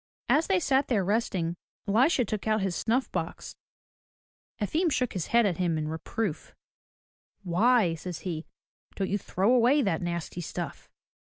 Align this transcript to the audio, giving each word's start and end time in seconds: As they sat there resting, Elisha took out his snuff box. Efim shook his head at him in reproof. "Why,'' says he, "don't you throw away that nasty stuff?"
As 0.29 0.47
they 0.47 0.59
sat 0.59 0.87
there 0.87 1.05
resting, 1.05 1.57
Elisha 1.87 2.25
took 2.25 2.47
out 2.47 2.61
his 2.61 2.75
snuff 2.75 3.11
box. 3.11 3.55
Efim 4.59 4.91
shook 4.91 5.13
his 5.13 5.27
head 5.27 5.45
at 5.45 5.57
him 5.57 5.77
in 5.77 5.87
reproof. 5.87 6.55
"Why,'' 7.43 7.93
says 7.93 8.21
he, 8.21 8.47
"don't 8.95 9.11
you 9.11 9.19
throw 9.19 9.53
away 9.53 9.83
that 9.83 10.01
nasty 10.01 10.41
stuff?" 10.41 10.89